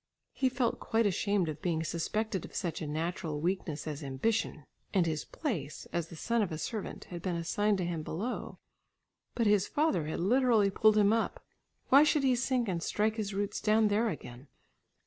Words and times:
He 0.33 0.49
felt 0.49 0.79
quite 0.79 1.05
ashamed 1.05 1.47
of 1.47 1.61
being 1.61 1.83
suspected 1.83 2.43
of 2.43 2.55
such 2.55 2.81
a 2.81 2.87
natural 2.87 3.39
weakness 3.39 3.85
as 3.85 4.01
ambition. 4.03 4.65
And 4.95 5.05
his 5.05 5.25
place, 5.25 5.85
as 5.93 6.07
the 6.07 6.15
son 6.15 6.41
of 6.41 6.51
a 6.51 6.57
servant, 6.57 7.03
had 7.11 7.21
been 7.21 7.35
assigned 7.35 7.77
to 7.77 7.85
him 7.85 8.01
below. 8.01 8.57
But 9.35 9.45
his 9.45 9.67
father 9.67 10.07
had 10.07 10.19
literally 10.19 10.71
pulled 10.71 10.97
him 10.97 11.13
up, 11.13 11.45
why 11.89 12.01
should 12.03 12.23
he 12.23 12.35
sink 12.35 12.67
and 12.67 12.81
strike 12.81 13.17
his 13.17 13.35
roots 13.35 13.61
down 13.61 13.89
there 13.89 14.09
again? 14.09 14.47